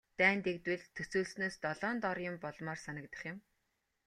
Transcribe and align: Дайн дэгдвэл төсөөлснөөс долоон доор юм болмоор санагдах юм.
Дайн 0.19 0.39
дэгдвэл 0.45 0.83
төсөөлснөөс 0.95 1.55
долоон 1.63 1.97
доор 2.03 2.19
юм 2.29 2.35
болмоор 2.43 2.79
санагдах 2.85 3.21
юм. 3.31 3.37